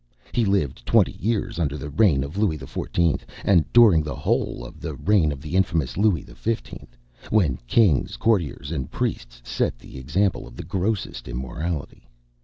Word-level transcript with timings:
He 0.31 0.45
lived 0.45 0.83
twenty, 0.83 1.11
years 1.19 1.59
under 1.59 1.77
the 1.77 1.91
reign 1.91 2.23
of 2.23 2.35
Louis 2.35 2.57
XIV., 2.57 3.21
and 3.45 3.71
during 3.71 4.01
the 4.01 4.15
whole 4.15 4.65
of 4.65 4.79
the 4.79 4.95
reign 4.95 5.31
of 5.31 5.43
the 5.43 5.55
infamous 5.55 5.95
Louis 5.95 6.23
XV., 6.23 6.87
when 7.29 7.59
kings, 7.67 8.17
courtiers, 8.17 8.71
and 8.71 8.89
priests 8.89 9.43
set 9.47 9.77
the 9.77 9.99
example 9.99 10.47
of 10.47 10.55
the 10.55 10.63
grossest 10.65 11.27
immorality. 11.27 12.09